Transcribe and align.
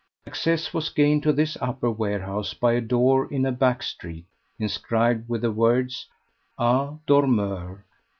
Access 0.25 0.73
was 0.73 0.89
gained 0.89 1.21
to 1.21 1.31
this 1.31 1.57
upper 1.61 1.91
warehouse 1.91 2.55
by 2.55 2.73
a 2.73 2.81
door 2.81 3.31
in 3.31 3.45
a 3.45 3.51
back 3.51 3.83
street, 3.83 4.25
inscribed 4.57 5.29
with 5.29 5.41
the 5.41 5.51
words 5.51 6.07
"A. 6.57 6.95
Dormeur. 7.05 7.83